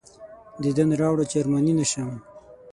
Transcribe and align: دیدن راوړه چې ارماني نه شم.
دیدن 0.63 0.89
راوړه 1.01 1.25
چې 1.29 1.35
ارماني 1.41 1.73
نه 1.79 1.85
شم. 1.91 2.09